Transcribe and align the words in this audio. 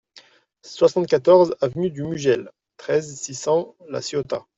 soixante-quatorze 0.63 1.55
avenue 1.61 1.91
du 1.91 2.01
Mugel, 2.01 2.49
treize, 2.77 3.15
six 3.19 3.35
cents, 3.35 3.75
La 3.87 4.01
Ciotat 4.01 4.47